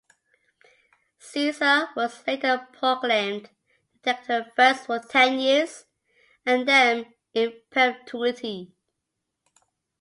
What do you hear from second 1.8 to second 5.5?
was later proclaimed dictator first for ten